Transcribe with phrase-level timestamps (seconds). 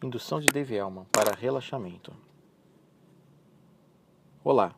[0.00, 2.14] Indução de Dave Elman para relaxamento.
[4.44, 4.72] Olá,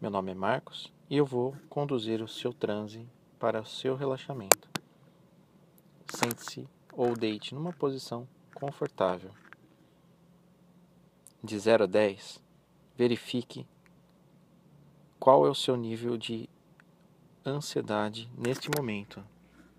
[0.00, 4.68] meu nome é Marcos e eu vou conduzir o seu transe para o seu relaxamento.
[6.08, 9.30] Sente-se ou deite numa posição confortável.
[11.40, 12.42] De 0 a 10,
[12.96, 13.64] verifique
[15.20, 16.50] qual é o seu nível de
[17.46, 19.24] ansiedade neste momento,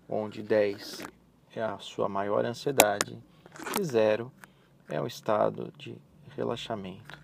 [0.08, 1.02] onde 10
[1.54, 3.22] é a sua maior ansiedade
[3.78, 4.32] e 0
[4.88, 5.96] é o estado de
[6.30, 7.18] relaxamento.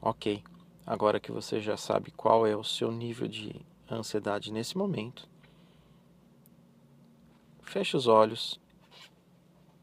[0.00, 0.42] Ok,
[0.86, 5.28] agora que você já sabe qual é o seu nível de ansiedade nesse momento,
[7.62, 8.60] feche os olhos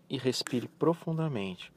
[0.09, 1.71] e respire profundamente.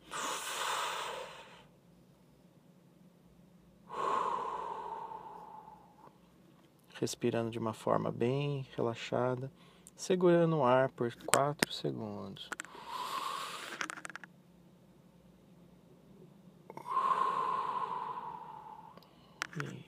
[6.95, 9.51] Respirando de uma forma bem relaxada,
[9.96, 12.48] segurando o ar por 4 segundos.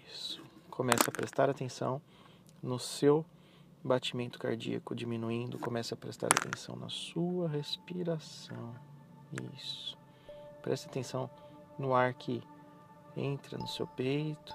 [0.09, 0.43] Isso.
[0.71, 2.01] Comece a prestar atenção
[2.63, 3.25] no seu
[3.83, 5.59] batimento cardíaco diminuindo.
[5.59, 8.75] Comece a prestar atenção na sua respiração.
[9.55, 9.97] Isso.
[10.63, 11.31] Preste atenção
[11.79, 12.43] no ar que
[13.17, 14.55] entra no seu peito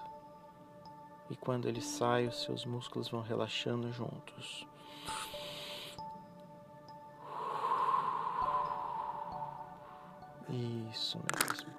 [1.29, 4.67] e quando ele sai, os seus músculos vão relaxando juntos.
[10.49, 11.69] Isso mesmo.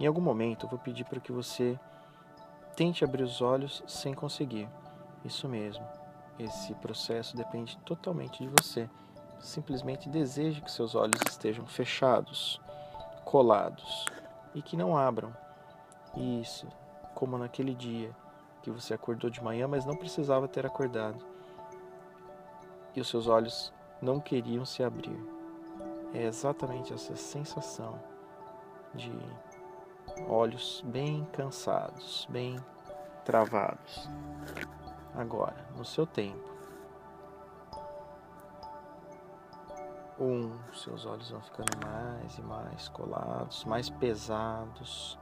[0.00, 1.78] Em algum momento eu vou pedir para que você
[2.76, 4.68] tente abrir os olhos sem conseguir.
[5.24, 5.84] Isso mesmo.
[6.38, 8.88] Esse processo depende totalmente de você.
[9.40, 12.60] Simplesmente deseje que seus olhos estejam fechados,
[13.24, 14.04] colados
[14.54, 15.34] e que não abram.
[16.16, 16.66] Isso,
[17.14, 18.14] como naquele dia
[18.62, 21.24] que você acordou de manhã, mas não precisava ter acordado.
[22.94, 25.37] E os seus olhos não queriam se abrir.
[26.14, 28.00] É exatamente essa sensação
[28.94, 29.12] de
[30.26, 32.56] olhos bem cansados, bem
[33.24, 34.08] travados.
[35.14, 36.48] Agora, no seu tempo.
[40.18, 45.18] Um, seus olhos vão ficando mais e mais colados, mais pesados.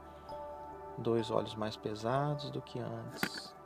[0.97, 3.56] Dois olhos mais pesados do que antes.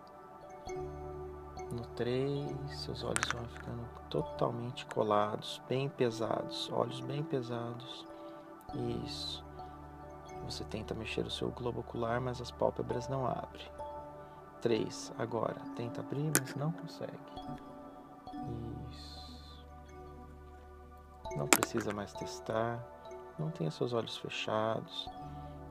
[1.71, 2.51] No três,
[2.81, 8.05] seus olhos vão ficando totalmente colados, bem pesados, olhos bem pesados.
[9.05, 9.43] Isso.
[10.43, 13.69] Você tenta mexer o seu globo ocular, mas as pálpebras não abrem.
[14.61, 15.13] 3.
[15.17, 17.13] Agora, tenta abrir, mas não consegue.
[18.89, 19.65] Isso.
[21.37, 22.85] Não precisa mais testar.
[23.39, 25.07] Não tenha seus olhos fechados.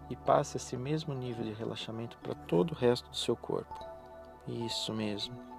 [0.09, 3.85] E passe esse mesmo nível de relaxamento para todo o resto do seu corpo.
[4.47, 5.50] Isso mesmo.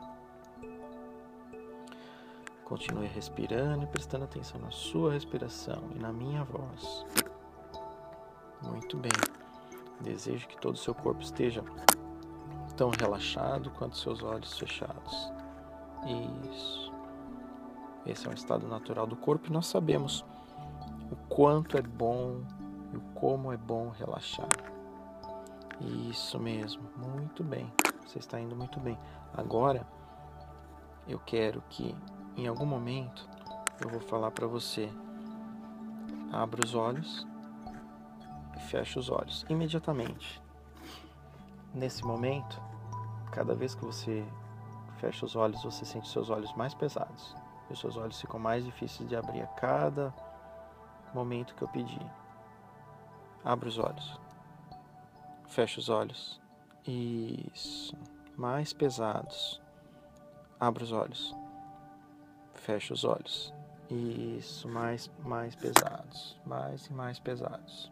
[2.72, 7.06] Continue respirando e prestando atenção na sua respiração e na minha voz.
[8.62, 9.12] Muito bem.
[10.00, 11.66] Desejo que todo o seu corpo esteja
[12.78, 15.34] tão relaxado quanto seus olhos fechados.
[16.50, 16.94] Isso.
[18.06, 20.24] Esse é um estado natural do corpo e nós sabemos
[21.12, 22.40] o quanto é bom
[22.94, 24.48] e o como é bom relaxar.
[26.09, 27.70] Isso mesmo, muito bem.
[28.08, 28.98] Você está indo muito bem.
[29.34, 29.86] Agora,
[31.06, 31.94] eu quero que
[32.36, 33.28] em algum momento
[33.81, 34.90] eu vou falar para você.
[36.31, 37.28] Abra os olhos
[38.62, 40.41] feche os olhos imediatamente.
[41.74, 42.62] Nesse momento,
[43.31, 44.25] cada vez que você
[44.97, 47.36] fecha os olhos, você sente seus olhos mais pesados.
[47.70, 50.14] E seus olhos ficam mais difíceis de abrir a cada
[51.14, 52.06] momento que eu pedir.
[53.44, 54.20] Abra os olhos.
[55.47, 56.41] Feche os olhos.
[56.86, 57.96] Isso.
[58.38, 59.62] Mais pesados.
[60.59, 61.34] Abra os olhos.
[62.62, 63.52] Feche os olhos.
[63.90, 67.92] Isso, mais, mais pesados, mais e mais pesados.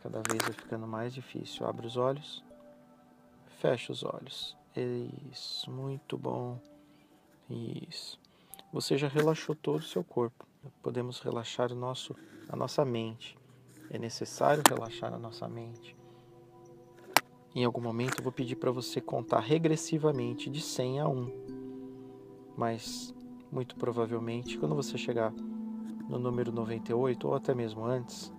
[0.00, 1.66] Cada vez vai ficando mais difícil.
[1.66, 2.44] Abre os olhos.
[3.58, 4.56] Fecha os olhos.
[5.32, 6.60] Isso, muito bom.
[7.50, 8.18] Isso.
[8.72, 10.46] Você já relaxou todo o seu corpo.
[10.80, 12.14] Podemos relaxar o nosso,
[12.48, 13.36] a nossa mente.
[13.90, 15.96] É necessário relaxar a nossa mente.
[17.54, 21.32] Em algum momento eu vou pedir para você contar regressivamente de 100 a 1.
[22.56, 23.15] Mas
[23.56, 25.32] muito provavelmente, quando você chegar
[26.10, 28.30] no número 98 ou até mesmo antes,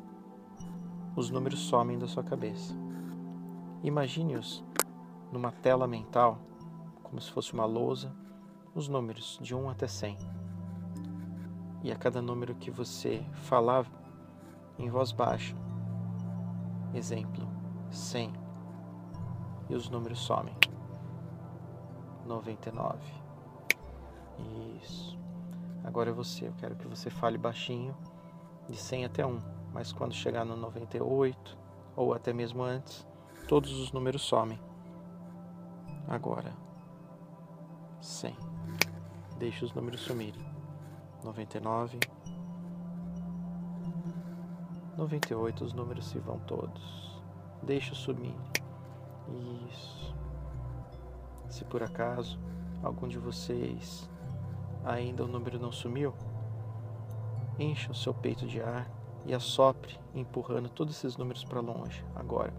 [1.16, 2.76] os números somem da sua cabeça.
[3.82, 4.64] Imagine-os
[5.32, 6.38] numa tela mental,
[7.02, 8.16] como se fosse uma lousa,
[8.76, 10.18] os números de 1 até 100.
[11.82, 13.88] E a cada número que você falar
[14.78, 15.56] em voz baixa,
[16.94, 17.48] exemplo,
[17.90, 18.34] 100,
[19.68, 20.54] e os números somem.
[22.24, 23.27] 99.
[24.82, 25.18] Isso.
[25.84, 26.48] Agora é você.
[26.48, 27.96] Eu quero que você fale baixinho,
[28.70, 29.40] de 100 até 1.
[29.74, 31.58] Mas quando chegar no 98,
[31.96, 33.08] ou até mesmo antes,
[33.48, 34.60] todos os números somem.
[36.08, 36.54] Agora,
[38.02, 38.36] 100.
[39.38, 40.46] Deixe os números sumirem.
[41.24, 42.00] 99.
[44.98, 47.22] 98, os números se vão todos.
[47.62, 48.36] Deixe sumir.
[49.70, 50.16] Isso.
[51.50, 52.40] Se por acaso
[52.84, 54.10] algum de vocês
[54.88, 56.14] ainda o número não sumiu,
[57.60, 58.90] encha o seu peito de ar
[59.26, 62.04] e assopre, empurrando todos esses números para longe.
[62.16, 62.54] Agora.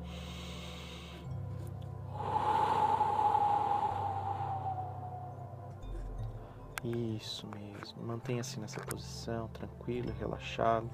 [6.85, 8.03] Isso mesmo.
[8.05, 10.89] Mantenha-se nessa posição, tranquilo, relaxado.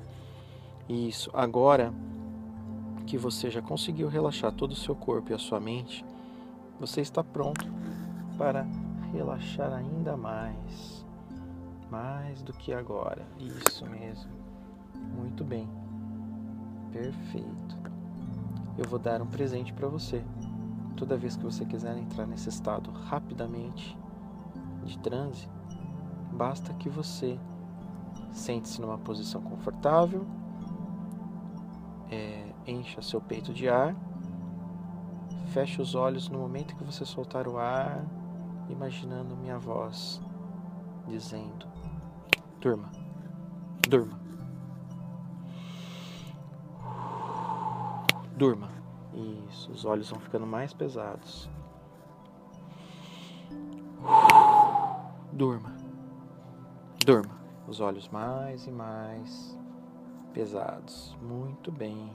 [0.89, 1.31] Isso.
[1.33, 1.93] Agora
[3.07, 6.05] que você já conseguiu relaxar todo o seu corpo e a sua mente,
[6.81, 7.67] você está pronto
[8.39, 8.67] para
[9.13, 11.04] relaxar ainda mais.
[11.95, 13.25] Mais do que agora.
[13.39, 14.33] Isso mesmo.
[15.17, 15.71] Muito bem.
[16.91, 17.79] Perfeito.
[18.77, 20.25] Eu vou dar um presente para você.
[20.97, 23.97] Toda vez que você quiser entrar nesse estado rapidamente
[24.83, 25.49] de transe,
[26.33, 27.39] basta que você
[28.33, 30.27] sente-se numa posição confortável,
[32.11, 33.95] é, encha seu peito de ar,
[35.53, 38.05] feche os olhos no momento que você soltar o ar,
[38.69, 40.21] imaginando minha voz
[41.07, 41.74] dizendo:
[42.65, 42.91] Durma,
[43.91, 44.19] durma,
[48.35, 48.71] durma.
[49.51, 51.47] Isso, os olhos vão ficando mais pesados.
[55.31, 55.77] Durma.
[57.05, 57.39] Durma.
[57.69, 59.59] Os olhos mais e mais
[60.33, 61.15] pesados.
[61.21, 62.11] Muito bem.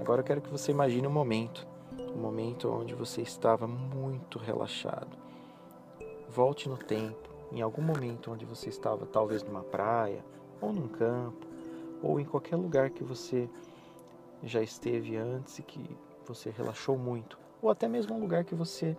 [0.00, 1.66] Agora eu quero que você imagine um momento,
[2.16, 5.18] um momento onde você estava muito relaxado.
[6.30, 10.24] Volte no tempo, em algum momento onde você estava talvez numa praia,
[10.60, 11.46] ou num campo,
[12.02, 13.48] ou em qualquer lugar que você
[14.42, 15.96] já esteve antes e que
[16.26, 18.96] você relaxou muito, ou até mesmo um lugar que você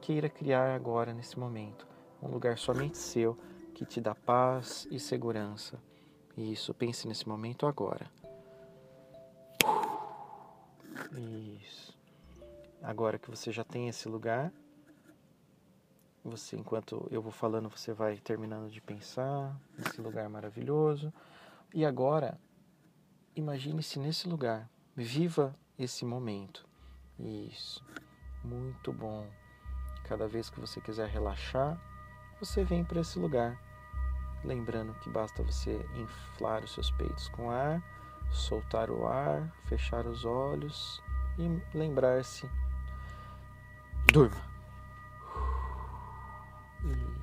[0.00, 1.86] queira criar agora nesse momento,
[2.22, 3.36] um lugar somente seu
[3.74, 5.78] que te dá paz e segurança.
[6.36, 8.10] Isso, pense nesse momento agora.
[11.60, 11.98] Isso.
[12.82, 14.52] Agora que você já tem esse lugar,
[16.24, 21.12] você, enquanto eu vou falando, você vai terminando de pensar nesse lugar maravilhoso.
[21.72, 22.38] E agora,
[23.34, 24.68] imagine-se nesse lugar.
[24.94, 26.66] Viva esse momento.
[27.18, 27.84] Isso.
[28.44, 29.26] Muito bom.
[30.04, 31.80] Cada vez que você quiser relaxar,
[32.38, 33.58] você vem para esse lugar.
[34.44, 37.82] Lembrando que basta você inflar os seus peitos com ar,
[38.30, 41.02] soltar o ar, fechar os olhos
[41.38, 42.48] e lembrar-se:
[44.12, 44.49] durma.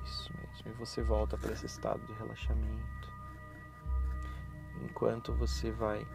[0.08, 0.70] Isso mesmo.
[0.70, 3.12] E você volta para esse estado de relaxamento.
[4.82, 6.06] Enquanto você vai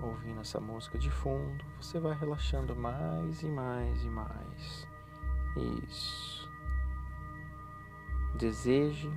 [0.00, 4.88] ouvindo essa música de fundo, você vai relaxando mais e mais e mais.
[5.86, 6.48] Isso.
[8.34, 9.10] Deseje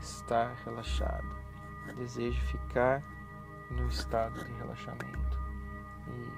[0.00, 1.28] estar relaxado.
[1.96, 3.02] Deseje ficar
[3.70, 5.38] no estado de relaxamento.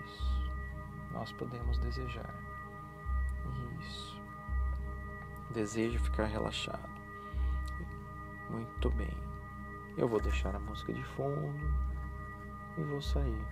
[0.04, 0.50] Isso.
[1.12, 2.34] Nós podemos desejar.
[3.78, 4.11] Isso.
[5.52, 6.88] Deseje ficar relaxado.
[8.48, 9.14] Muito bem.
[9.98, 11.52] Eu vou deixar a música de fundo
[12.78, 13.46] e vou sair.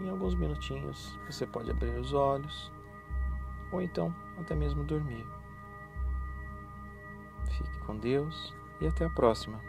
[0.00, 2.72] Em alguns minutinhos você pode abrir os olhos
[3.70, 5.26] ou então até mesmo dormir.
[7.50, 9.60] Fique com Deus e até a próxima.